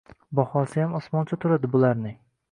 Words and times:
Bahosiyam 0.37 0.95
osmoncha 0.99 1.39
turadi 1.45 1.71
bularning 1.75 2.17